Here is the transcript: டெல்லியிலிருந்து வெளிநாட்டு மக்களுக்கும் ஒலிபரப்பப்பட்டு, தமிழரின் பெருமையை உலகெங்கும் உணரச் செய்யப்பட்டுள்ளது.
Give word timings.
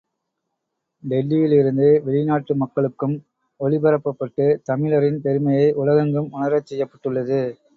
டெல்லியிலிருந்து 1.03 1.87
வெளிநாட்டு 2.05 2.55
மக்களுக்கும் 2.55 3.15
ஒலிபரப்பப்பட்டு, 3.59 4.47
தமிழரின் 4.63 5.21
பெருமையை 5.21 5.69
உலகெங்கும் 5.75 6.31
உணரச் 6.31 6.69
செய்யப்பட்டுள்ளது. 6.71 7.41